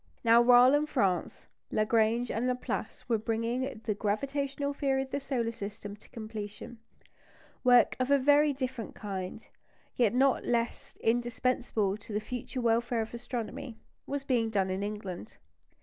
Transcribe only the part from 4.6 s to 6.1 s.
theory of the solar system to